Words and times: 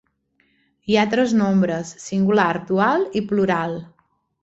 Hi 0.91 0.97
ha 0.97 1.03
tres 1.11 1.35
nombres, 1.43 1.93
singular, 2.07 2.51
dual 2.73 3.09
i 3.23 3.27
plural. 3.33 3.81